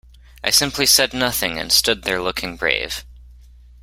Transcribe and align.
I 0.43 0.49
simply 0.49 0.87
said 0.87 1.13
nothing, 1.13 1.59
and 1.59 1.71
stood 1.71 2.01
there 2.05 2.23
looking 2.23 2.55
brave. 2.57 3.05